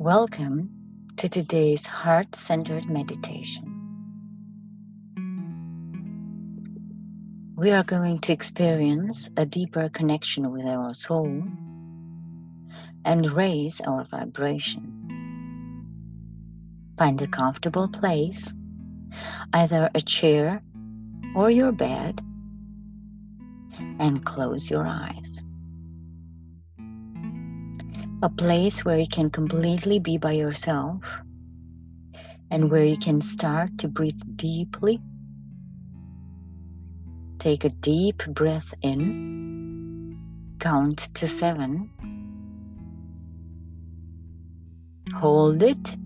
Welcome 0.00 0.70
to 1.18 1.28
today's 1.28 1.84
heart 1.84 2.34
centered 2.34 2.88
meditation. 2.88 3.66
We 7.54 7.72
are 7.72 7.82
going 7.82 8.20
to 8.20 8.32
experience 8.32 9.28
a 9.36 9.44
deeper 9.44 9.90
connection 9.90 10.50
with 10.52 10.64
our 10.64 10.94
soul 10.94 11.42
and 13.04 13.30
raise 13.30 13.82
our 13.82 14.04
vibration. 14.04 14.86
Find 16.96 17.20
a 17.20 17.26
comfortable 17.26 17.88
place, 17.88 18.54
either 19.52 19.90
a 19.94 20.00
chair 20.00 20.62
or 21.36 21.50
your 21.50 21.72
bed, 21.72 22.22
and 23.98 24.24
close 24.24 24.70
your 24.70 24.86
eyes 24.86 25.42
a 28.22 28.28
place 28.28 28.84
where 28.84 28.98
you 28.98 29.06
can 29.06 29.30
completely 29.30 29.98
be 29.98 30.18
by 30.18 30.32
yourself 30.32 31.02
and 32.50 32.70
where 32.70 32.84
you 32.84 32.96
can 32.98 33.22
start 33.22 33.78
to 33.78 33.88
breathe 33.88 34.20
deeply. 34.36 35.00
Take 37.38 37.64
a 37.64 37.70
deep 37.70 38.22
breath 38.26 38.74
in, 38.82 40.18
count 40.58 40.98
to 41.14 41.26
seven, 41.26 41.90
hold 45.14 45.62
it, 45.62 45.96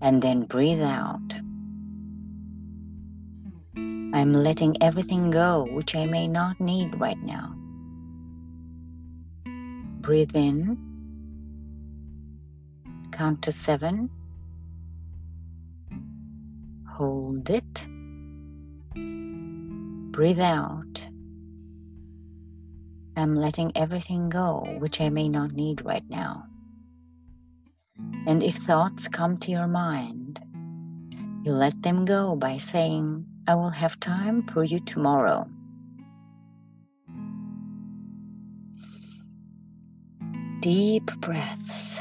and 0.00 0.20
then 0.20 0.46
breathe 0.46 0.82
out. 0.82 1.32
I'm 3.76 4.32
letting 4.32 4.82
everything 4.82 5.30
go 5.30 5.64
which 5.70 5.94
I 5.94 6.06
may 6.06 6.26
not 6.26 6.60
need 6.60 6.98
right 7.00 7.22
now. 7.22 7.61
Breathe 10.02 10.34
in. 10.34 10.76
Count 13.12 13.42
to 13.42 13.52
seven. 13.52 14.10
Hold 16.90 17.48
it. 17.48 17.86
Breathe 20.10 20.40
out. 20.40 21.06
I'm 23.16 23.36
letting 23.36 23.76
everything 23.76 24.28
go 24.28 24.76
which 24.80 25.00
I 25.00 25.08
may 25.08 25.28
not 25.28 25.52
need 25.52 25.84
right 25.84 26.04
now. 26.10 26.46
And 28.26 28.42
if 28.42 28.56
thoughts 28.56 29.06
come 29.06 29.36
to 29.38 29.52
your 29.52 29.68
mind, 29.68 30.40
you 31.44 31.52
let 31.52 31.80
them 31.80 32.06
go 32.06 32.34
by 32.34 32.56
saying, 32.56 33.24
I 33.46 33.54
will 33.54 33.70
have 33.70 34.00
time 34.00 34.42
for 34.42 34.64
you 34.64 34.80
tomorrow. 34.80 35.48
Deep 40.62 41.10
breaths. 41.18 42.00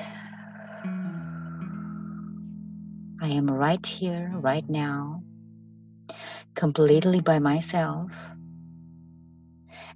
I 3.20 3.30
am 3.30 3.50
right 3.50 3.84
here, 3.84 4.32
right 4.36 4.70
now, 4.70 5.24
completely 6.54 7.22
by 7.22 7.40
myself. 7.40 8.12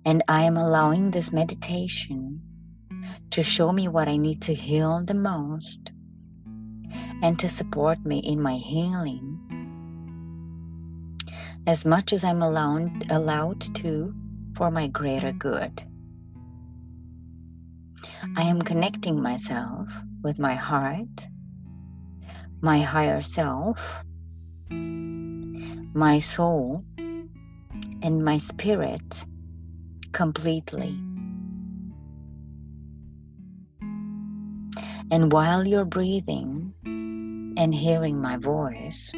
And 0.03 0.23
I 0.27 0.45
am 0.45 0.57
allowing 0.57 1.11
this 1.11 1.31
meditation 1.31 2.41
to 3.29 3.43
show 3.43 3.71
me 3.71 3.87
what 3.87 4.07
I 4.07 4.17
need 4.17 4.41
to 4.43 4.53
heal 4.55 5.03
the 5.05 5.13
most 5.13 5.91
and 7.21 7.37
to 7.39 7.47
support 7.47 8.03
me 8.03 8.17
in 8.17 8.41
my 8.41 8.55
healing 8.55 9.37
as 11.67 11.85
much 11.85 12.13
as 12.13 12.23
I'm 12.23 12.41
allowed, 12.41 13.11
allowed 13.11 13.61
to 13.75 14.11
for 14.55 14.71
my 14.71 14.87
greater 14.87 15.31
good. 15.31 15.83
I 18.35 18.43
am 18.43 18.61
connecting 18.61 19.21
myself 19.21 19.87
with 20.23 20.39
my 20.39 20.55
heart, 20.55 21.27
my 22.61 22.79
higher 22.79 23.21
self, 23.21 24.03
my 24.69 26.19
soul, 26.19 26.83
and 26.97 28.23
my 28.25 28.37
spirit 28.37 29.23
completely. 30.11 30.97
And 35.11 35.31
while 35.31 35.65
you're 35.65 35.85
breathing 35.85 36.73
and 37.57 37.73
hearing 37.73 38.21
my 38.21 38.37
voice, 38.37 39.11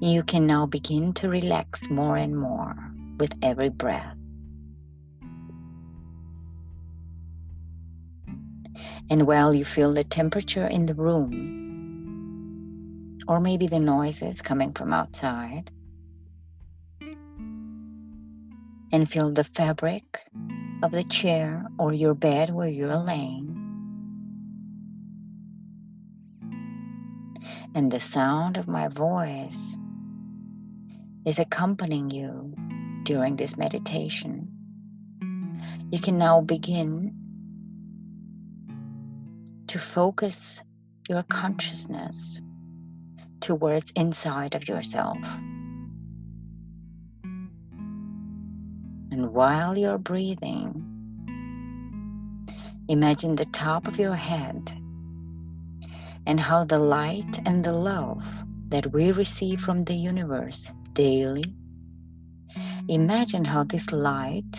you 0.00 0.22
can 0.22 0.46
now 0.46 0.66
begin 0.66 1.12
to 1.14 1.28
relax 1.28 1.88
more 1.90 2.16
and 2.16 2.36
more 2.36 2.74
with 3.18 3.32
every 3.42 3.68
breath. 3.68 4.16
And 9.10 9.26
while 9.26 9.54
you 9.54 9.64
feel 9.64 9.92
the 9.92 10.04
temperature 10.04 10.66
in 10.66 10.86
the 10.86 10.94
room, 10.94 11.58
or 13.28 13.40
maybe 13.40 13.66
the 13.66 13.78
noises 13.78 14.40
coming 14.42 14.72
from 14.72 14.92
outside, 14.92 15.70
and 18.90 19.08
feel 19.08 19.30
the 19.30 19.44
fabric 19.44 20.20
of 20.82 20.92
the 20.92 21.04
chair 21.04 21.66
or 21.78 21.92
your 21.92 22.14
bed 22.14 22.50
where 22.50 22.68
you're 22.68 22.96
laying, 22.96 23.48
and 27.74 27.90
the 27.90 28.00
sound 28.00 28.56
of 28.56 28.68
my 28.68 28.88
voice 28.88 29.76
is 31.24 31.38
accompanying 31.38 32.10
you 32.10 32.54
during 33.04 33.36
this 33.36 33.56
meditation. 33.56 34.48
You 35.90 36.00
can 36.00 36.18
now 36.18 36.40
begin 36.40 37.21
to 39.72 39.78
focus 39.78 40.62
your 41.08 41.22
consciousness 41.22 42.42
towards 43.40 43.90
inside 43.96 44.54
of 44.54 44.68
yourself. 44.68 45.16
And 49.10 49.32
while 49.32 49.78
you're 49.78 49.96
breathing, 49.96 50.84
imagine 52.86 53.34
the 53.34 53.46
top 53.46 53.88
of 53.88 53.98
your 53.98 54.14
head 54.14 54.70
and 56.26 56.38
how 56.38 56.64
the 56.64 56.78
light 56.78 57.40
and 57.46 57.64
the 57.64 57.72
love 57.72 58.22
that 58.68 58.92
we 58.92 59.10
receive 59.12 59.58
from 59.58 59.84
the 59.84 59.94
universe 59.94 60.70
daily. 60.92 61.56
Imagine 62.88 63.46
how 63.46 63.64
this 63.64 63.90
light 63.90 64.54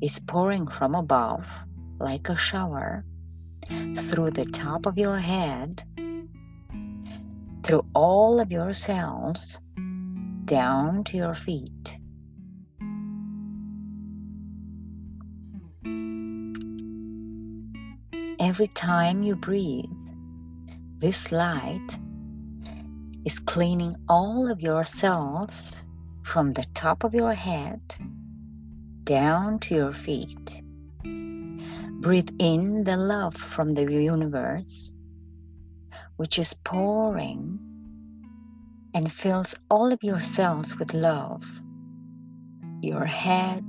is 0.00 0.20
pouring 0.20 0.68
from 0.68 0.94
above 0.94 1.44
like 1.98 2.28
a 2.28 2.36
shower 2.36 3.04
through 3.68 4.30
the 4.30 4.46
top 4.46 4.86
of 4.86 4.98
your 4.98 5.18
head, 5.18 5.82
through 7.62 7.84
all 7.94 8.40
of 8.40 8.50
your 8.50 8.72
cells, 8.72 9.58
down 10.44 11.04
to 11.04 11.16
your 11.16 11.34
feet. 11.34 11.98
Every 18.40 18.68
time 18.68 19.22
you 19.22 19.36
breathe, 19.36 19.84
this 20.98 21.32
light 21.32 21.98
is 23.24 23.38
cleaning 23.38 23.96
all 24.08 24.50
of 24.50 24.60
your 24.60 24.84
cells 24.84 25.76
from 26.22 26.52
the 26.52 26.64
top 26.74 27.04
of 27.04 27.14
your 27.14 27.34
head 27.34 27.80
down 29.04 29.58
to 29.58 29.74
your 29.74 29.92
feet. 29.92 30.62
Breathe 32.00 32.30
in 32.38 32.84
the 32.84 32.96
love 32.96 33.36
from 33.36 33.72
the 33.72 33.82
universe, 33.82 34.92
which 36.16 36.38
is 36.38 36.54
pouring 36.62 37.58
and 38.94 39.12
fills 39.12 39.56
all 39.68 39.92
of 39.92 40.04
your 40.04 40.20
cells 40.20 40.78
with 40.78 40.94
love. 40.94 41.44
Your 42.82 43.04
head, 43.04 43.64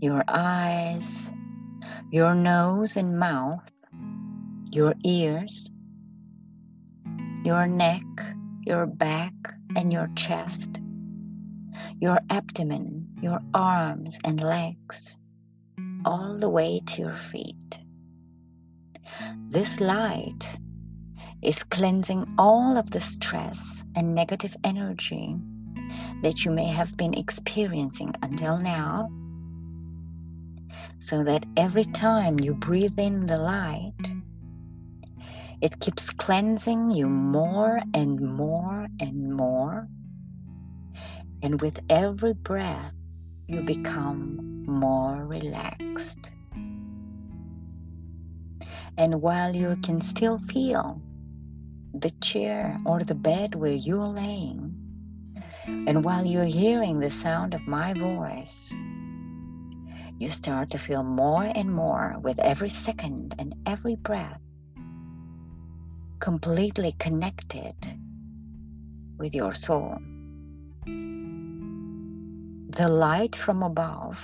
your 0.00 0.24
eyes, 0.26 1.32
your 2.10 2.34
nose 2.34 2.96
and 2.96 3.20
mouth, 3.20 3.70
your 4.72 4.94
ears, 5.04 5.70
your 7.44 7.68
neck, 7.68 8.02
your 8.66 8.86
back, 8.86 9.32
and 9.76 9.92
your 9.92 10.10
chest, 10.16 10.80
your 12.00 12.18
abdomen, 12.30 13.06
your 13.22 13.38
arms 13.54 14.18
and 14.24 14.42
legs 14.42 15.16
all 16.04 16.36
the 16.38 16.48
way 16.48 16.80
to 16.86 17.02
your 17.02 17.16
feet. 17.16 17.78
This 19.48 19.80
light 19.80 20.58
is 21.42 21.62
cleansing 21.62 22.34
all 22.38 22.76
of 22.76 22.90
the 22.90 23.00
stress 23.00 23.84
and 23.94 24.14
negative 24.14 24.56
energy 24.64 25.36
that 26.22 26.44
you 26.44 26.50
may 26.50 26.66
have 26.66 26.96
been 26.96 27.14
experiencing 27.14 28.14
until 28.22 28.58
now, 28.58 29.08
so 31.00 31.22
that 31.24 31.46
every 31.56 31.84
time 31.84 32.40
you 32.40 32.54
breathe 32.54 32.98
in 32.98 33.26
the 33.26 33.40
light, 33.40 33.92
it 35.60 35.78
keeps 35.80 36.10
cleansing 36.10 36.90
you 36.90 37.08
more 37.08 37.80
and 37.92 38.20
more 38.20 38.86
and 39.00 39.32
more. 39.34 39.86
And 41.42 41.60
with 41.60 41.78
every 41.88 42.34
breath, 42.34 42.94
you 43.46 43.60
become 43.60 44.53
more 44.66 45.24
relaxed. 45.24 46.30
And 48.96 49.20
while 49.20 49.54
you 49.54 49.76
can 49.82 50.00
still 50.00 50.38
feel 50.38 51.00
the 51.92 52.10
chair 52.20 52.78
or 52.84 53.02
the 53.02 53.14
bed 53.14 53.54
where 53.54 53.74
you're 53.74 54.06
laying, 54.06 54.74
and 55.66 56.04
while 56.04 56.26
you're 56.26 56.44
hearing 56.44 57.00
the 57.00 57.10
sound 57.10 57.54
of 57.54 57.66
my 57.66 57.94
voice, 57.94 58.72
you 60.18 60.28
start 60.28 60.70
to 60.70 60.78
feel 60.78 61.02
more 61.02 61.44
and 61.44 61.72
more 61.72 62.16
with 62.22 62.38
every 62.38 62.68
second 62.68 63.34
and 63.38 63.54
every 63.66 63.96
breath 63.96 64.40
completely 66.24 66.92
connected 66.98 67.74
with 69.18 69.34
your 69.34 69.52
soul. 69.52 69.98
The 70.86 72.88
light 72.88 73.36
from 73.36 73.62
above 73.62 74.18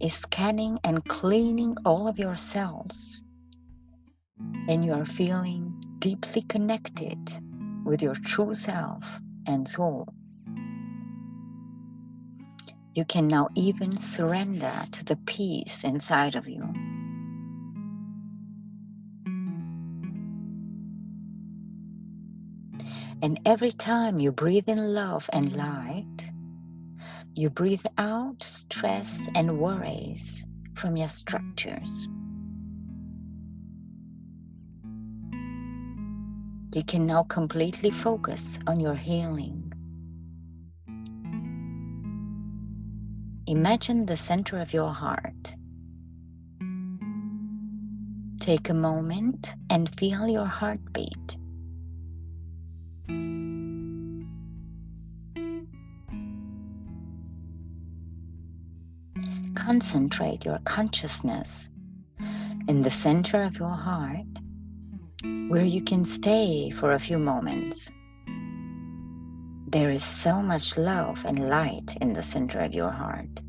is 0.00 0.14
scanning 0.14 0.78
and 0.84 1.04
cleaning 1.04 1.76
all 1.84 2.08
of 2.08 2.18
your 2.18 2.34
cells, 2.34 3.20
and 4.68 4.84
you 4.84 4.92
are 4.92 5.04
feeling 5.04 5.80
deeply 5.98 6.42
connected 6.42 7.18
with 7.84 8.02
your 8.02 8.14
true 8.14 8.54
self 8.54 9.20
and 9.46 9.68
soul. 9.68 10.08
You 12.94 13.04
can 13.04 13.26
now 13.26 13.48
even 13.54 13.98
surrender 13.98 14.84
to 14.92 15.04
the 15.04 15.16
peace 15.16 15.84
inside 15.84 16.36
of 16.36 16.48
you. 16.48 16.62
And 23.22 23.40
every 23.46 23.72
time 23.72 24.20
you 24.20 24.32
breathe 24.32 24.68
in 24.68 24.92
love 24.92 25.30
and 25.32 25.56
light, 25.56 26.33
you 27.36 27.50
breathe 27.50 27.84
out 27.98 28.42
stress 28.42 29.28
and 29.34 29.58
worries 29.58 30.44
from 30.76 30.96
your 30.96 31.08
structures. 31.08 32.08
You 36.72 36.84
can 36.84 37.06
now 37.06 37.24
completely 37.24 37.90
focus 37.90 38.58
on 38.66 38.78
your 38.78 38.94
healing. 38.94 39.72
Imagine 43.46 44.06
the 44.06 44.16
center 44.16 44.60
of 44.60 44.72
your 44.72 44.92
heart. 44.92 45.54
Take 48.40 48.68
a 48.68 48.74
moment 48.74 49.50
and 49.70 49.92
feel 49.98 50.28
your 50.28 50.46
heartbeat. 50.46 51.36
Concentrate 59.64 60.44
your 60.44 60.58
consciousness 60.58 61.70
in 62.68 62.82
the 62.82 62.90
center 62.90 63.44
of 63.44 63.56
your 63.56 63.70
heart 63.70 64.26
where 65.48 65.64
you 65.64 65.82
can 65.82 66.04
stay 66.04 66.68
for 66.68 66.92
a 66.92 66.98
few 66.98 67.18
moments. 67.18 67.90
There 69.68 69.90
is 69.90 70.04
so 70.04 70.42
much 70.42 70.76
love 70.76 71.24
and 71.24 71.48
light 71.48 71.96
in 71.98 72.12
the 72.12 72.22
center 72.22 72.60
of 72.60 72.74
your 72.74 72.90
heart. 72.90 73.40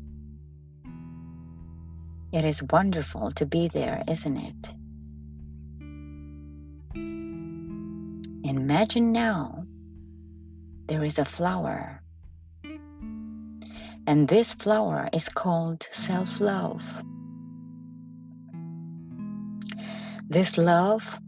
It 2.32 2.46
is 2.46 2.62
wonderful 2.62 3.32
to 3.32 3.44
be 3.44 3.68
there, 3.68 4.02
isn't 4.08 4.38
it? 4.38 4.74
Imagine 8.42 9.12
now 9.12 9.66
there 10.88 11.04
is 11.04 11.18
a 11.18 11.26
flower, 11.26 12.00
and 14.06 14.28
this 14.28 14.54
flower 14.54 15.08
is 15.12 15.28
called 15.28 15.86
self 15.92 16.40
love. 16.40 16.82
This 20.28 20.58
love 20.58 21.18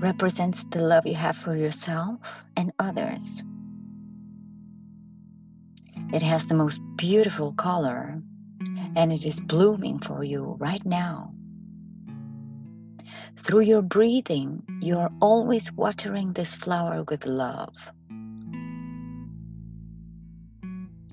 represents 0.00 0.64
the 0.64 0.82
love 0.82 1.06
you 1.06 1.14
have 1.14 1.36
for 1.36 1.56
yourself 1.56 2.44
and 2.56 2.72
others. 2.78 3.42
It 6.12 6.22
has 6.22 6.46
the 6.46 6.54
most 6.54 6.80
beautiful 6.96 7.52
color 7.52 8.20
and 8.96 9.12
it 9.12 9.24
is 9.24 9.40
blooming 9.40 9.98
for 9.98 10.22
you 10.22 10.56
right 10.58 10.84
now. 10.84 11.32
Through 13.36 13.62
your 13.62 13.82
breathing, 13.82 14.62
you 14.80 14.98
are 14.98 15.10
always 15.20 15.72
watering 15.72 16.32
this 16.32 16.54
flower 16.54 17.04
with 17.08 17.26
love. 17.26 17.74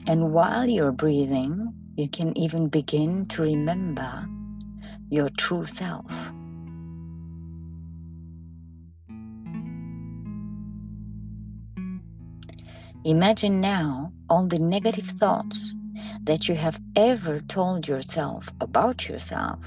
And 0.09 0.33
while 0.33 0.67
you're 0.67 0.91
breathing, 0.91 1.71
you 1.95 2.09
can 2.09 2.35
even 2.35 2.67
begin 2.67 3.27
to 3.27 3.44
remember 3.44 4.27
your 5.11 5.29
true 5.29 5.67
self. 5.67 6.11
Imagine 13.06 13.61
now 13.61 14.11
all 14.31 14.47
the 14.47 14.57
negative 14.57 15.06
thoughts 15.06 15.75
that 16.23 16.50
you 16.50 16.56
have 16.56 16.81
ever 16.95 17.39
told 17.41 17.88
yourself 17.88 18.51
about 18.61 19.07
yourself. 19.07 19.59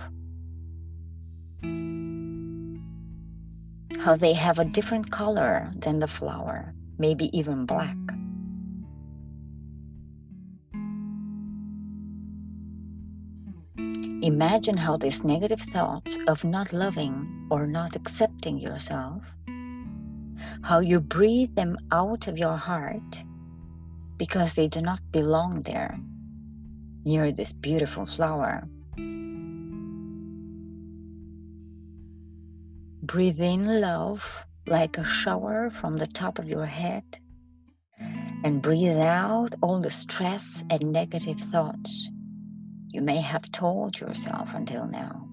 How 4.01 4.17
they 4.17 4.33
have 4.33 4.59
a 4.59 4.65
different 4.65 5.13
color 5.13 5.71
than 5.77 6.01
the 6.01 6.09
flower, 6.09 6.75
maybe 6.99 7.31
even 7.39 7.65
black. 7.65 7.97
Imagine 14.23 14.77
how 14.77 14.97
these 14.97 15.25
negative 15.25 15.61
thoughts 15.61 16.17
of 16.29 16.45
not 16.45 16.73
loving 16.73 17.49
or 17.51 17.67
not 17.67 17.97
accepting 17.97 18.57
yourself, 18.57 19.21
how 20.63 20.79
you 20.79 21.01
breathe 21.01 21.53
them 21.57 21.77
out 21.91 22.29
of 22.29 22.39
your 22.39 22.57
heart 22.57 23.25
because 24.19 24.55
they 24.55 24.69
do 24.69 24.81
not 24.81 25.01
belong 25.11 25.59
there 25.63 25.99
near 27.05 27.33
this 27.33 27.53
beautiful 27.53 28.07
flower. 28.07 28.63
Breathe 33.03 33.41
in 33.41 33.81
love 33.81 34.25
like 34.69 34.99
a 34.99 35.05
shower 35.05 35.69
from 35.69 35.99
the 35.99 36.07
top 36.07 36.39
of 36.39 36.47
your 36.49 36.67
head 36.67 37.03
and 38.45 38.63
breathe 38.63 38.99
out 38.99 39.57
all 39.61 39.81
the 39.81 39.91
stress 39.91 40.63
and 40.71 40.93
negative 40.93 41.41
thoughts 41.41 42.09
you 42.93 43.01
may 43.01 43.21
have 43.21 43.51
told 43.51 43.99
yourself 43.99 44.51
until 44.55 44.87
now. 44.87 45.29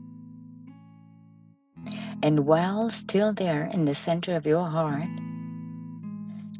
Mm-hmm. 1.83 2.19
And 2.23 2.45
while 2.45 2.89
still 2.89 3.33
there 3.33 3.65
in 3.65 3.85
the 3.85 3.95
center 3.95 4.35
of 4.35 4.45
your 4.45 4.67
heart, 4.67 5.09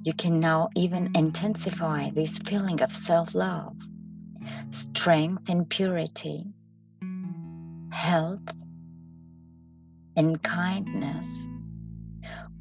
you 0.04 0.14
can 0.14 0.40
now 0.40 0.70
even 0.76 1.12
intensify 1.16 2.10
this 2.12 2.38
feeling 2.40 2.82
of 2.82 2.94
self 2.94 3.34
love 3.34 3.76
strength 4.72 5.50
and 5.50 5.70
purity, 5.70 6.46
health 7.92 8.42
and 10.16 10.42
kindness 10.42 11.48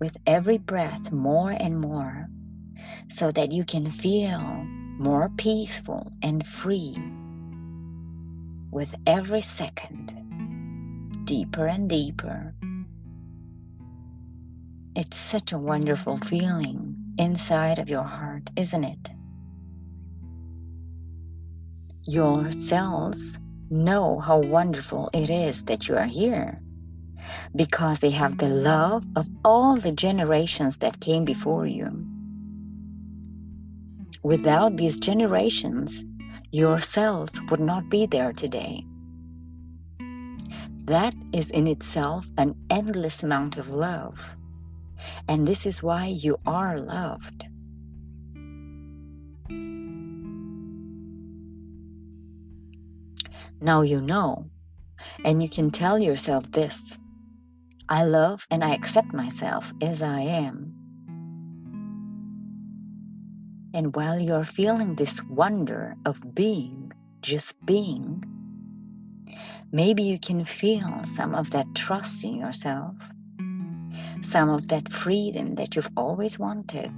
with 0.01 0.17
every 0.27 0.59
breath 0.59 1.11
more 1.11 1.51
and 1.51 1.81
more 1.81 2.29
so 3.09 3.31
that 3.31 3.53
you 3.53 3.65
can 3.65 3.91
feel 3.91 4.41
more 4.99 5.29
peaceful 5.37 6.13
and 6.23 6.45
free 6.45 6.97
with 8.71 8.95
every 9.07 9.41
second, 9.41 11.25
deeper 11.25 11.67
and 11.67 11.89
deeper. 11.89 12.55
It's 14.95 15.17
such 15.17 15.53
a 15.53 15.59
wonderful 15.59 16.19
feeling 16.19 16.97
inside 17.19 17.79
of 17.79 17.89
your 17.89 18.03
heart, 18.03 18.51
isn't 18.57 18.85
it? 18.85 19.11
Your 22.05 22.51
cells 22.53 23.39
know 23.71 24.19
how 24.19 24.39
wonderful 24.39 25.11
it 25.13 25.31
is 25.31 25.65
that 25.65 25.89
you 25.89 25.97
are 25.97 26.07
here 26.07 26.61
because 27.55 28.01
they 28.01 28.11
have 28.11 28.39
the 28.39 28.49
love 28.49 29.05
of 29.17 29.27
all 29.45 29.77
the 29.77 29.93
generations 29.93 30.79
that 30.79 31.01
came 31.01 31.25
before 31.25 31.67
you. 31.67 32.07
Without 34.23 34.77
these 34.77 34.99
generations, 34.99 36.05
your 36.51 36.79
cells 36.79 37.31
would 37.51 37.61
not 37.61 37.89
be 37.91 38.07
there 38.07 38.33
today. 38.33 38.85
That 40.85 41.15
is 41.33 41.51
in 41.51 41.67
itself 41.67 42.27
an 42.39 42.55
endless 42.71 43.23
amount 43.23 43.59
of 43.59 43.69
love. 43.69 44.19
And 45.29 45.47
this 45.47 45.67
is 45.67 45.83
why 45.83 46.07
you 46.07 46.39
are 46.47 46.79
loved. 46.79 47.47
Now 53.61 53.83
you 53.83 54.01
know, 54.01 54.45
and 55.25 55.43
you 55.43 55.49
can 55.51 55.71
tell 55.71 55.99
yourself 55.99 56.51
this 56.51 56.97
I 57.89 58.05
love 58.05 58.47
and 58.51 58.65
I 58.65 58.75
accept 58.75 59.13
myself 59.13 59.73
as 59.83 60.01
I 60.01 60.21
am. 60.21 60.78
And 63.75 63.95
while 63.95 64.21
you're 64.21 64.45
feeling 64.45 64.95
this 64.95 65.23
wonder 65.25 65.97
of 66.05 66.35
being, 66.35 66.93
just 67.21 67.55
being, 67.65 68.25
Maybe 69.71 70.05
you 70.05 70.19
can 70.19 70.45
feel 70.45 71.05
some 71.05 71.35
of 71.35 71.51
that 71.51 71.75
trust 71.75 72.25
in 72.25 72.37
yourself, 72.37 72.95
some 74.23 74.49
of 74.49 74.69
that 74.69 74.91
freedom 74.91 75.57
that 75.57 75.77
you've 75.77 75.91
always 75.95 76.39
wanted, 76.39 76.91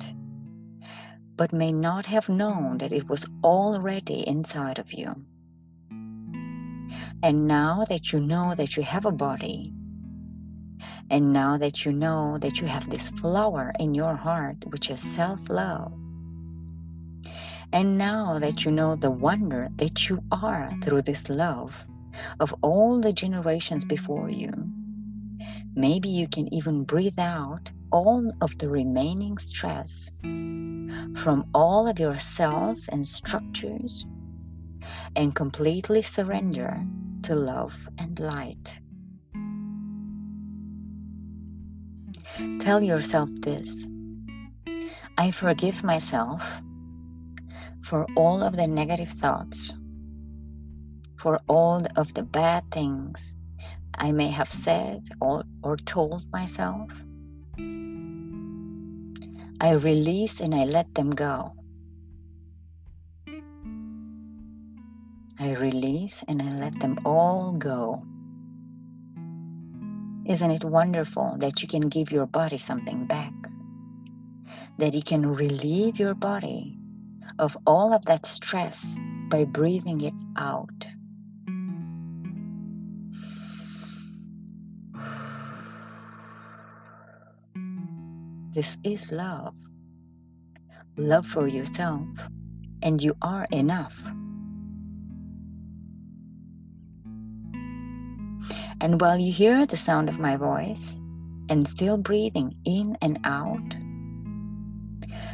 but 1.34 1.52
may 1.52 1.72
not 1.72 2.06
have 2.06 2.28
known 2.28 2.78
that 2.78 2.92
it 2.92 3.08
was 3.08 3.26
already 3.42 4.26
inside 4.26 4.78
of 4.78 4.92
you. 4.92 5.16
And 7.24 7.48
now 7.48 7.84
that 7.88 8.12
you 8.12 8.20
know 8.20 8.54
that 8.54 8.76
you 8.76 8.84
have 8.84 9.04
a 9.04 9.10
body, 9.10 9.74
and 11.10 11.32
now 11.32 11.58
that 11.58 11.84
you 11.84 11.92
know 11.92 12.38
that 12.38 12.60
you 12.60 12.68
have 12.68 12.88
this 12.88 13.10
flower 13.10 13.72
in 13.80 13.94
your 13.94 14.14
heart, 14.14 14.58
which 14.66 14.90
is 14.90 15.00
self 15.00 15.50
love, 15.50 15.92
and 17.72 17.98
now 17.98 18.38
that 18.38 18.64
you 18.64 18.70
know 18.72 18.96
the 18.96 19.10
wonder 19.10 19.68
that 19.76 20.08
you 20.08 20.22
are 20.32 20.72
through 20.82 21.02
this 21.02 21.28
love 21.28 21.84
of 22.40 22.54
all 22.62 23.00
the 23.00 23.12
generations 23.12 23.84
before 23.84 24.28
you, 24.28 24.52
maybe 25.74 26.08
you 26.08 26.26
can 26.26 26.52
even 26.52 26.82
breathe 26.84 27.18
out 27.18 27.70
all 27.92 28.28
of 28.40 28.58
the 28.58 28.68
remaining 28.68 29.38
stress 29.38 30.10
from 30.22 31.46
all 31.54 31.86
of 31.86 31.98
your 32.00 32.18
cells 32.18 32.88
and 32.88 33.06
structures 33.06 34.04
and 35.14 35.34
completely 35.34 36.02
surrender 36.02 36.84
to 37.22 37.34
love 37.34 37.88
and 37.98 38.18
light. 38.18 38.80
Tell 42.58 42.82
yourself 42.82 43.28
this 43.40 43.88
I 45.18 45.30
forgive 45.30 45.84
myself 45.84 46.42
for 47.82 48.06
all 48.16 48.42
of 48.42 48.56
the 48.56 48.66
negative 48.66 49.08
thoughts, 49.08 49.72
for 51.18 51.40
all 51.48 51.82
of 51.96 52.14
the 52.14 52.22
bad 52.22 52.70
things 52.70 53.34
I 53.94 54.12
may 54.12 54.28
have 54.28 54.50
said 54.50 55.08
or, 55.20 55.44
or 55.62 55.76
told 55.76 56.24
myself. 56.32 57.04
I 59.60 59.72
release 59.72 60.40
and 60.40 60.54
I 60.54 60.64
let 60.64 60.94
them 60.94 61.10
go. 61.10 61.52
I 65.38 65.52
release 65.54 66.22
and 66.28 66.40
I 66.40 66.50
let 66.56 66.78
them 66.80 66.98
all 67.04 67.52
go. 67.52 68.02
Isn't 70.26 70.50
it 70.50 70.64
wonderful 70.64 71.36
that 71.38 71.62
you 71.62 71.68
can 71.68 71.88
give 71.88 72.12
your 72.12 72.26
body 72.26 72.58
something 72.58 73.06
back? 73.06 73.32
That 74.78 74.94
you 74.94 75.02
can 75.02 75.34
relieve 75.34 75.98
your 75.98 76.14
body 76.14 76.79
of 77.38 77.56
all 77.66 77.92
of 77.92 78.04
that 78.06 78.26
stress 78.26 78.98
by 79.28 79.44
breathing 79.44 80.00
it 80.00 80.14
out. 80.36 80.86
This 88.52 88.76
is 88.82 89.12
love. 89.12 89.54
Love 90.96 91.26
for 91.26 91.46
yourself, 91.46 92.08
and 92.82 93.00
you 93.00 93.14
are 93.22 93.46
enough. 93.52 94.02
And 98.80 99.00
while 99.00 99.18
you 99.18 99.32
hear 99.32 99.66
the 99.66 99.76
sound 99.76 100.08
of 100.08 100.18
my 100.18 100.36
voice 100.36 100.98
and 101.48 101.68
still 101.68 101.96
breathing 101.96 102.56
in 102.64 102.96
and 103.00 103.20
out, 103.24 103.74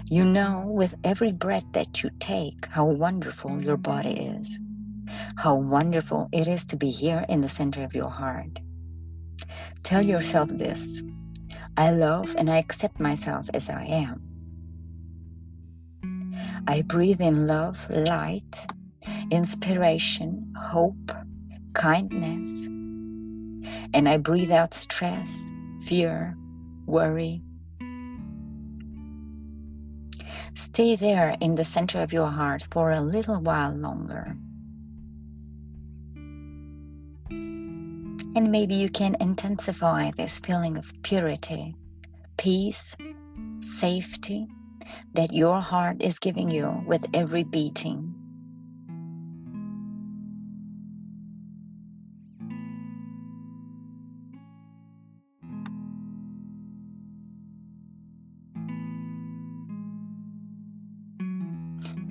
you 0.08 0.25
know 0.25 0.66
with 0.66 0.94
every 1.02 1.32
breath 1.32 1.64
that 1.72 2.02
you 2.02 2.10
take 2.20 2.66
how 2.66 2.86
wonderful 2.86 3.60
your 3.60 3.76
body 3.76 4.38
is, 4.38 4.58
how 5.36 5.56
wonderful 5.56 6.28
it 6.32 6.46
is 6.46 6.64
to 6.66 6.76
be 6.76 6.90
here 6.90 7.25
in 7.28 7.40
the 7.40 7.48
center 7.48 7.82
of 7.82 7.94
your 7.94 8.10
heart. 8.10 8.60
Tell 9.82 10.04
yourself 10.04 10.48
this 10.48 11.02
I 11.76 11.90
love 11.90 12.34
and 12.38 12.48
I 12.50 12.58
accept 12.58 13.00
myself 13.00 13.48
as 13.52 13.68
I 13.68 13.84
am. 13.84 14.22
I 16.68 16.82
breathe 16.82 17.20
in 17.20 17.46
love, 17.46 17.84
light, 17.90 18.66
inspiration, 19.30 20.54
hope, 20.56 21.12
kindness, 21.75 22.66
and 23.92 24.08
I 24.08 24.18
breathe 24.18 24.50
out 24.52 24.72
stress, 24.72 25.50
fear, 25.80 26.36
worry. 26.86 27.42
Stay 30.56 30.96
there 30.96 31.36
in 31.40 31.54
the 31.54 31.64
center 31.64 32.00
of 32.00 32.14
your 32.14 32.30
heart 32.30 32.66
for 32.70 32.90
a 32.90 33.00
little 33.00 33.40
while 33.42 33.75
longer. 33.75 34.34
And 37.30 38.50
maybe 38.50 38.75
you 38.75 38.88
can 38.88 39.16
intensify 39.20 40.12
this 40.12 40.38
feeling 40.38 40.78
of 40.78 40.90
purity, 41.02 41.76
peace, 42.38 42.96
safety 43.60 44.48
that 45.12 45.34
your 45.34 45.60
heart 45.60 46.02
is 46.02 46.18
giving 46.18 46.50
you 46.50 46.82
with 46.86 47.04
every 47.12 47.44
beating. 47.44 48.15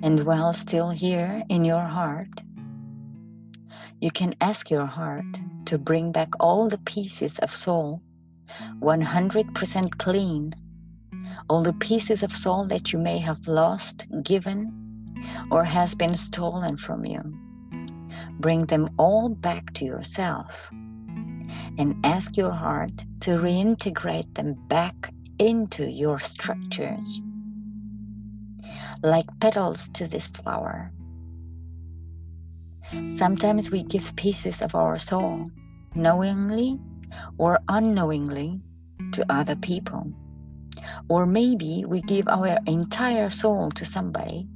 And 0.06 0.24
while 0.24 0.52
still 0.52 0.90
here 0.90 1.42
in 1.48 1.64
your 1.64 1.82
heart, 1.82 2.40
you 4.00 4.12
can 4.12 4.36
ask 4.40 4.70
your 4.70 4.86
heart 4.86 5.26
to 5.64 5.78
bring 5.78 6.12
back 6.12 6.28
all 6.38 6.68
the 6.68 6.78
pieces 6.78 7.40
of 7.40 7.52
soul 7.52 8.00
100% 8.80 9.98
clean, 9.98 10.54
all 11.50 11.64
the 11.64 11.72
pieces 11.72 12.22
of 12.22 12.30
soul 12.30 12.68
that 12.68 12.92
you 12.92 13.00
may 13.00 13.18
have 13.18 13.48
lost, 13.48 14.06
given, 14.22 14.70
or 15.50 15.64
has 15.64 15.96
been 15.96 16.14
stolen 16.14 16.76
from 16.76 17.04
you. 17.04 17.20
Bring 18.38 18.60
them 18.66 18.88
all 19.00 19.28
back 19.28 19.74
to 19.74 19.84
yourself 19.84 20.68
and 21.78 21.96
ask 22.04 22.36
your 22.36 22.52
heart 22.52 23.04
to 23.22 23.30
reintegrate 23.30 24.32
them 24.34 24.54
back 24.68 25.12
into 25.40 25.90
your 25.90 26.20
structures 26.20 27.20
like 29.02 29.26
petals 29.40 29.88
to 29.94 30.08
this 30.08 30.28
flower. 30.28 30.92
Sometimes 33.10 33.70
we 33.70 33.82
give 33.82 34.14
pieces 34.16 34.62
of 34.62 34.74
our 34.74 34.98
soul, 34.98 35.50
knowingly 35.94 36.78
or 37.38 37.58
unknowingly, 37.68 38.60
to 39.12 39.32
other 39.32 39.56
people. 39.56 40.12
Or 41.08 41.26
maybe 41.26 41.84
we 41.86 42.00
give 42.02 42.28
our 42.28 42.58
entire 42.66 43.30
soul 43.30 43.70
to 43.72 43.84
somebody 43.84 44.48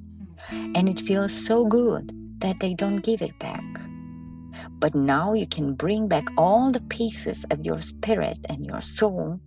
and 0.51 0.89
it 0.89 1.01
feels 1.01 1.33
so 1.33 1.67
good 1.67 2.13
that 2.41 2.61
they 2.61 2.75
don't 2.75 3.01
give 3.01 3.23
it 3.23 3.39
back. 3.39 3.65
But 4.79 4.95
now 4.95 5.35
you 5.35 5.47
can 5.47 5.75
bring 5.75 6.09
back 6.09 6.25
all 6.37 6.73
the 6.73 6.81
pieces 6.81 7.45
of 7.51 7.65
your 7.65 7.81
spirit 7.81 8.39
and 8.49 8.65
your 8.65 8.81
soul 8.81 9.41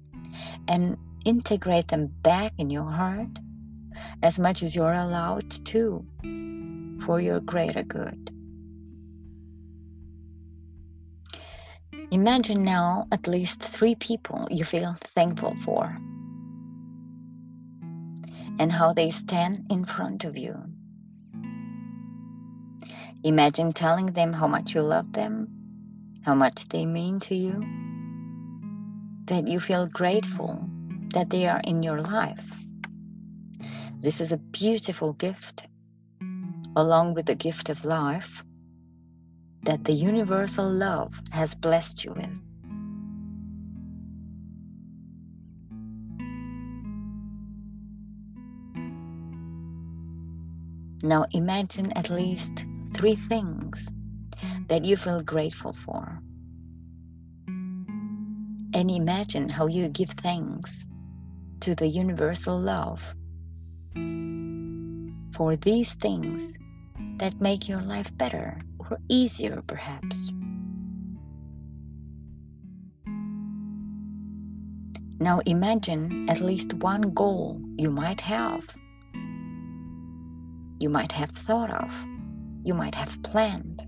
and 0.68 0.98
integrate 1.26 1.88
them 1.88 2.08
back 2.22 2.54
in 2.58 2.70
your 2.70 2.90
heart 2.90 3.30
as 4.22 4.38
much 4.40 4.64
as 4.64 4.76
you're 4.76 4.94
allowed 4.94 5.50
to 5.66 6.06
for 7.06 7.20
your 7.20 7.40
greater 7.40 7.84
good. 7.84 8.30
Imagine 12.12 12.64
now 12.64 13.08
at 13.12 13.28
least 13.28 13.60
three 13.62 13.96
people 13.96 14.48
you 14.52 14.64
feel 14.64 14.96
thankful 15.16 15.56
for 15.56 15.98
and 18.60 18.72
how 18.72 18.94
they 18.94 19.10
stand 19.10 19.66
in 19.70 19.84
front 19.84 20.24
of 20.24 20.38
you. 20.38 20.56
Imagine 23.24 23.72
telling 23.72 24.08
them 24.08 24.34
how 24.34 24.48
much 24.48 24.76
you 24.76 24.82
love 24.82 25.12
them, 25.14 25.48
how 26.24 26.36
much 26.36 26.68
they 26.70 26.86
mean 26.86 27.20
to 27.22 27.36
you, 27.36 27.64
that 29.26 29.48
you 29.48 29.60
feel 29.60 29.88
grateful 29.88 30.70
that 31.14 31.30
they 31.30 31.48
are 31.48 31.62
in 31.64 31.82
your 31.82 32.02
life. 32.02 32.63
This 34.04 34.20
is 34.20 34.34
a 34.34 34.38
beautiful 34.38 35.14
gift, 35.14 35.66
along 36.76 37.14
with 37.14 37.26
the 37.26 37.36
gift 37.36 37.70
of 37.70 37.86
life 37.86 38.44
that 39.64 39.86
the 39.86 39.94
universal 39.94 40.70
love 40.70 41.22
has 41.32 41.56
blessed 41.56 42.04
you 42.04 42.12
with. 42.12 42.28
Now 51.02 51.26
imagine 51.32 51.94
at 51.94 52.10
least 52.10 52.52
three 52.94 53.16
things 53.16 53.90
that 54.68 54.84
you 54.84 54.98
feel 54.98 55.22
grateful 55.22 55.72
for. 55.72 56.22
And 57.48 58.92
imagine 58.92 59.48
how 59.48 59.68
you 59.68 59.88
give 59.88 60.10
thanks 60.10 60.86
to 61.62 61.74
the 61.74 61.88
universal 61.88 62.60
love 62.60 63.16
for 65.34 65.56
these 65.56 65.94
things 65.96 66.58
that 67.18 67.40
make 67.42 67.68
your 67.68 67.82
life 67.82 68.16
better 68.18 68.60
or 68.80 68.98
easier, 69.10 69.62
perhaps. 69.66 70.32
Now 75.20 75.40
imagine 75.46 76.30
at 76.30 76.42
least 76.42 76.74
one 76.74 77.14
goal 77.14 77.62
you 77.78 77.90
might 77.90 78.20
have, 78.22 78.66
you 80.80 80.90
might 80.90 81.12
have 81.14 81.32
thought 81.32 81.72
of, 81.72 81.94
you 82.64 82.74
might 82.74 82.96
have 82.96 83.24
planned, 83.24 83.82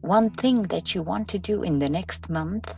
one 0.00 0.30
thing 0.30 0.62
that 0.62 0.94
you 0.94 1.02
want 1.02 1.28
to 1.30 1.38
do 1.38 1.62
in 1.62 1.78
the 1.78 1.88
next 1.88 2.30
month, 2.30 2.72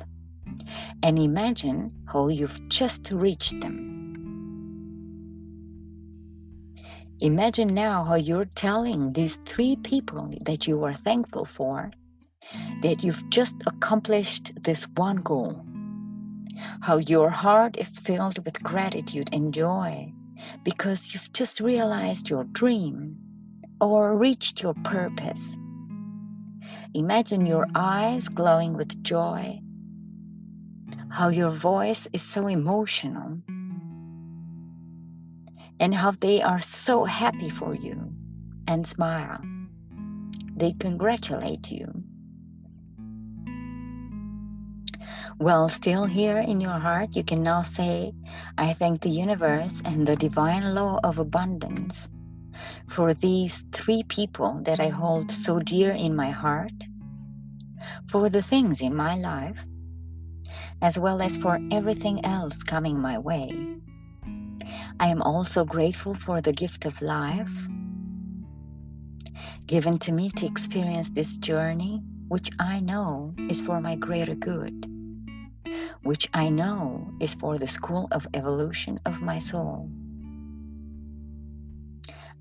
and 1.03 1.19
imagine 1.19 1.93
how 2.07 2.29
you've 2.29 2.69
just 2.69 3.11
reached 3.13 3.61
them. 3.61 3.94
Imagine 7.21 7.75
now 7.75 8.05
how 8.05 8.17
you're 8.17 8.45
telling 8.45 9.13
these 9.13 9.37
three 9.47 9.77
people 9.77 10.35
that 10.43 10.67
you 10.67 10.83
are 10.85 10.95
thankful 10.95 11.45
for 11.45 11.93
that 12.83 13.05
you've 13.05 13.31
just 13.31 13.55
accomplished 13.67 14.53
this 14.61 14.85
one 14.97 15.17
goal. 15.17 15.65
How 16.81 16.99
your 16.99 17.31
heart 17.31 17.77
is 17.79 17.89
filled 17.89 18.45
with 18.45 18.63
gratitude 18.63 19.31
and 19.33 19.55
joy 19.55 20.13
because 20.65 21.15
you've 21.15 21.33
just 21.33 21.61
realized 21.61 22.29
your 22.29 22.45
dream 22.45 23.17
or 23.81 24.17
reached 24.17 24.63
your 24.63 24.75
purpose. 24.75 25.57
Imagine 26.95 27.47
your 27.47 27.67
eyes 27.75 28.29
glowing 28.29 28.75
with 28.75 29.03
joy, 29.03 29.61
how 31.11 31.29
your 31.29 31.51
voice 31.51 32.07
is 32.13 32.23
so 32.23 32.49
emotional, 32.49 33.39
and 35.81 35.95
how 35.95 36.11
they 36.13 36.43
are 36.43 36.61
so 36.61 37.05
happy 37.05 37.49
for 37.49 37.75
you 37.75 38.13
and 38.67 38.87
smile. 38.87 39.41
They 40.57 40.73
congratulate 40.73 41.71
you 41.71 42.05
While 45.39 45.69
still 45.69 46.07
here 46.07 46.39
in 46.39 46.61
your 46.61 46.79
heart, 46.79 47.17
you 47.17 47.25
can 47.25 47.43
now 47.43 47.63
say, 47.63 48.13
I 48.57 48.73
thank 48.73 49.03
the 49.03 49.11
universe 49.11 49.83
and 49.85 50.07
the 50.07 50.15
divine 50.15 50.75
law 50.75 51.01
of 51.03 51.19
abundance 51.19 52.09
for 52.89 53.15
these 53.15 53.65
three 53.73 54.05
people 54.05 54.61
that 54.63 54.79
I 54.79 54.89
hold 54.89 55.33
so 55.33 55.59
dear 55.59 55.91
in 55.91 56.15
my 56.15 56.31
heart, 56.31 56.73
for 58.07 58.29
the 58.29 58.43
things 58.43 58.81
in 58.81 58.95
my 58.95 59.17
life, 59.17 59.59
as 60.81 60.99
well 60.99 61.21
as 61.21 61.37
for 61.37 61.59
everything 61.73 62.25
else 62.25 62.63
coming 62.63 63.01
my 63.01 63.19
way. 63.19 63.51
I 65.01 65.09
am 65.09 65.23
also 65.23 65.65
grateful 65.65 66.15
for 66.15 66.41
the 66.41 66.53
gift 66.53 66.85
of 66.87 67.01
life 67.03 67.55
given 69.67 69.99
to 69.99 70.13
me 70.13 70.31
to 70.31 70.47
experience 70.47 71.09
this 71.11 71.39
journey, 71.39 72.03
which 72.29 72.51
I 72.59 72.81
know 72.81 73.35
is 73.49 73.63
for 73.63 73.81
my 73.81 73.97
greater 73.97 74.35
good 74.35 74.87
which 76.05 76.29
I 76.35 76.51
know 76.51 77.13
is 77.19 77.35
for 77.35 77.59
the 77.59 77.67
school 77.67 78.09
of 78.13 78.27
evolution 78.35 79.01
of 79.07 79.23
my 79.23 79.39
soul. 79.39 79.89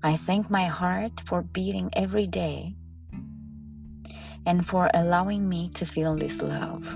I 0.02 0.16
thank 0.18 0.50
my 0.50 0.66
heart 0.66 1.20
for 1.24 1.42
beating 1.42 1.88
every 1.94 2.26
day 2.26 2.76
and 4.44 4.66
for 4.66 4.90
allowing 4.92 5.48
me 5.48 5.70
to 5.76 5.86
feel 5.86 6.14
this 6.14 6.42
love. 6.42 6.86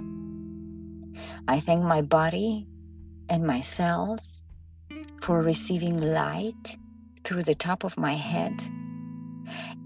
I 1.48 1.60
thank 1.60 1.82
my 1.82 2.02
body 2.02 2.68
and 3.30 3.46
my 3.46 3.62
cells 3.62 4.42
for 5.20 5.42
receiving 5.42 6.00
light 6.00 6.76
through 7.24 7.42
the 7.42 7.54
top 7.54 7.84
of 7.84 7.96
my 7.98 8.14
head 8.14 8.54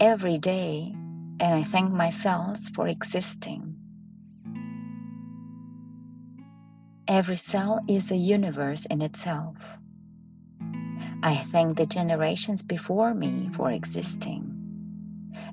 every 0.01 0.39
day, 0.39 0.93
and 1.41 1.55
I 1.55 1.63
thank 1.63 1.93
my 1.93 2.11
cells 2.11 2.69
for 2.71 2.87
existing. 2.89 3.77
Every 7.09 7.37
cell 7.37 7.81
is 7.89 8.11
a 8.11 8.17
universe 8.17 8.87
in 8.87 9.03
itself. 9.03 9.57
I 11.23 11.37
thank 11.37 11.77
the 11.77 11.87
generations 11.87 12.63
before 12.63 13.15
me 13.15 13.49
for 13.53 13.71
existing 13.71 14.53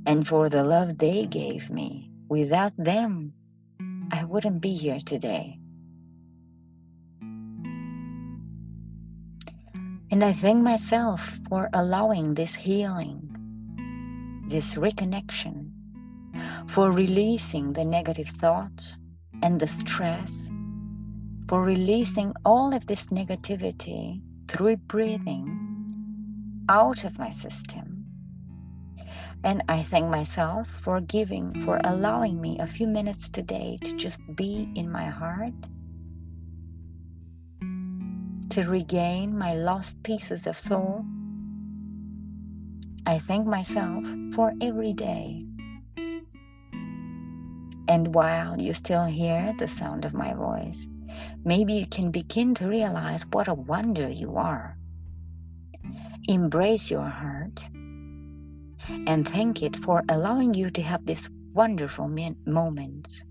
and 0.06 0.28
for 0.28 0.50
the 0.50 0.64
love 0.64 0.98
they 0.98 1.26
gave 1.26 1.70
me. 1.70 2.12
Without 2.28 2.74
them, 2.78 3.34
I 4.12 4.24
wouldn't 4.26 4.62
be 4.62 4.74
here 4.74 5.00
today. 5.00 5.59
And 10.12 10.24
I 10.24 10.34
thank 10.34 10.64
myself 10.64 11.40
for 11.50 11.70
allowing 11.74 12.34
this 12.34 12.56
healing, 12.56 13.30
this 14.48 14.76
reconnection, 14.76 15.72
for 16.68 16.92
releasing 16.92 17.74
the 17.74 17.86
negative 17.86 18.30
thoughts 18.30 18.98
and 19.42 19.60
the 19.60 19.68
stress 19.68 20.50
for 21.50 21.64
releasing 21.64 22.32
all 22.46 22.76
of 22.76 22.86
this 22.86 23.06
negativity 23.06 24.22
through 24.48 24.78
breathing 24.78 25.50
out 26.70 27.04
of 27.04 27.18
my 27.18 27.30
system. 27.30 28.06
And 29.44 29.64
I 29.68 29.82
thank 29.82 30.12
myself 30.12 30.70
for 30.84 31.02
giving, 31.02 31.60
for 31.64 31.82
allowing 31.84 32.40
me 32.40 32.60
a 32.60 32.68
few 32.68 32.86
minutes 32.86 33.30
today 33.30 33.80
to 33.84 33.96
just 33.96 34.20
be 34.36 34.72
in 34.76 34.92
my 34.92 35.06
heart, 35.06 35.56
to 38.50 38.64
regain 38.64 39.38
my 39.38 39.54
lost 39.54 40.02
pieces 40.04 40.48
of 40.48 40.58
soul. 40.58 41.06
I 43.06 43.20
thank 43.20 43.46
myself 43.46 44.04
for 44.34 44.54
every 44.62 44.94
day. 44.94 45.46
And 47.88 48.14
while 48.14 48.60
you 48.60 48.74
still 48.74 49.06
hear 49.06 49.54
the 49.58 49.68
sound 49.68 50.06
of 50.06 50.14
my 50.14 50.34
voice, 50.34 50.88
maybe 51.44 51.74
you 51.74 51.88
can 51.88 52.12
begin 52.12 52.56
to 52.56 52.68
realize 52.68 53.26
what 53.32 53.48
a 53.48 53.54
wonder 53.54 54.10
you 54.10 54.36
are. 54.38 54.78
Embrace 56.28 56.92
your 56.92 57.08
heart 57.08 57.64
and 59.08 59.28
thank 59.28 59.64
it 59.64 59.76
for 59.76 60.04
allowing 60.10 60.54
you 60.54 60.70
to 60.72 60.82
have 60.82 61.06
these 61.06 61.30
wonderful 61.54 62.08
moments. 62.46 63.24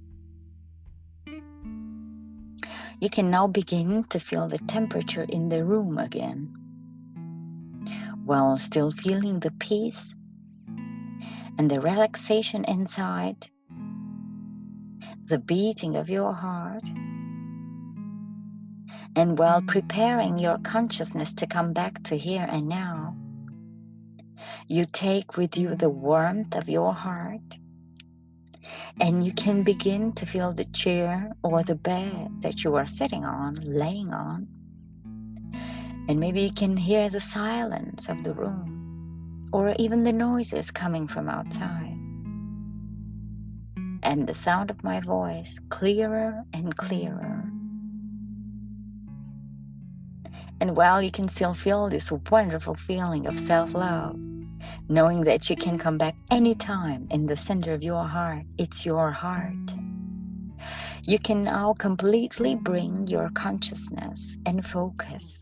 You 3.01 3.09
can 3.09 3.31
now 3.31 3.47
begin 3.47 4.03
to 4.11 4.19
feel 4.19 4.49
the 4.49 4.59
temperature 4.59 5.23
in 5.23 5.49
the 5.49 5.65
room 5.65 5.99
again 5.99 6.55
while 8.25 8.57
still 8.57 8.91
feeling 8.91 9.39
the 9.39 9.53
peace 9.53 10.15
and 11.57 11.71
the 11.71 11.81
relaxation 11.81 12.65
inside, 12.65 13.49
the 15.25 15.39
beating 15.39 15.97
of 15.97 16.11
your 16.11 16.33
heart 16.33 16.85
and 19.15 19.39
while 19.39 19.63
preparing 19.63 20.39
your 20.39 20.59
consciousness 20.59 21.33
to 21.35 21.47
come 21.47 21.73
back 21.73 22.03
to 22.05 22.17
here 22.17 22.47
and 22.49 22.69
now, 22.69 23.17
you 24.67 24.85
take 24.85 25.37
with 25.37 25.57
you 25.57 25.75
the 25.75 25.91
warmth 25.91 26.57
of 26.57 26.69
your 26.69 26.93
heart 26.93 27.59
and 29.01 29.25
you 29.25 29.33
can 29.33 29.63
begin 29.63 30.13
to 30.15 30.27
feel 30.27 30.53
the 30.53 30.65
chair 30.67 31.33
or 31.43 31.63
the 31.63 31.75
bed 31.75 32.29
that 32.41 32.65
you 32.65 32.75
are 32.75 32.87
sitting 32.87 33.25
on, 33.25 33.55
laying 33.57 34.13
on. 34.13 34.49
And 36.09 36.19
maybe 36.19 36.43
you 36.43 36.53
can 36.53 36.77
hear 36.77 37.09
the 37.09 37.21
silence 37.21 38.09
of 38.09 38.25
the 38.25 38.35
room 38.35 39.49
or 39.53 39.75
even 39.79 40.05
the 40.05 40.13
noises 40.13 40.71
coming 40.71 41.07
from 41.07 41.29
outside. 41.29 41.97
And 44.03 44.27
the 44.27 44.35
sound 44.35 44.71
of 44.71 44.83
my 44.83 45.01
voice 45.01 45.59
clearer 45.69 46.45
and 46.53 46.77
clearer 46.77 47.49
and 50.61 50.77
while 50.77 51.01
you 51.01 51.11
can 51.11 51.29
still 51.29 51.55
feel 51.55 51.89
this 51.89 52.11
wonderful 52.31 52.75
feeling 52.75 53.27
of 53.27 53.39
self 53.39 53.75
love, 53.75 54.19
knowing 54.89 55.25
that 55.25 55.49
you 55.51 55.57
can 55.57 55.79
come 55.79 55.99
back 55.99 56.15
anytime 56.31 57.09
in 57.11 57.27
the 57.27 57.37
center 57.37 57.75
of 57.75 57.83
your 57.83 58.05
heart, 58.05 58.45
it's 58.57 58.85
your 58.85 59.11
heart. 59.11 59.55
You 61.05 61.19
can 61.19 61.45
now 61.45 61.75
completely 61.75 62.55
bring 62.55 63.07
your 63.07 63.31
consciousness 63.31 64.37
and 64.45 64.65
focus 64.65 65.39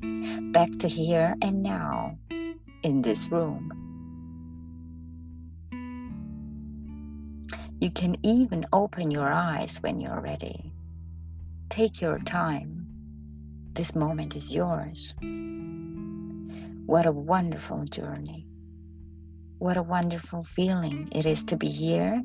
back 0.53 0.71
to 0.81 0.89
here 0.89 1.35
and 1.43 1.63
now 1.63 2.19
in 2.83 3.03
this 3.03 3.29
room. 3.29 3.73
You 7.81 7.91
can 7.91 8.17
even 8.23 8.67
open 8.73 9.11
your 9.11 9.31
eyes 9.31 9.79
when 9.83 10.01
you're 10.01 10.21
ready. 10.21 10.73
Take 11.69 12.01
your 12.01 12.19
time 12.19 12.87
this 13.77 13.95
moment 13.95 14.35
is 14.37 14.51
yours. 14.51 15.15
What 16.87 17.05
a 17.05 17.13
wonderful 17.13 17.85
journey. 17.85 18.46
What 19.59 19.79
a 19.79 19.83
wonderful 19.83 20.42
feeling 20.42 21.09
it 21.12 21.25
is 21.25 21.45
to 21.45 21.57
be 21.57 21.69
here 21.69 22.23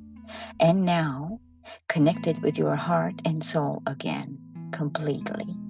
and 0.60 0.86
now 0.86 1.40
connected 1.88 2.44
with 2.44 2.58
your 2.58 2.76
heart 2.76 3.16
and 3.24 3.44
soul 3.44 3.82
again 3.86 4.38
completely. 4.72 5.61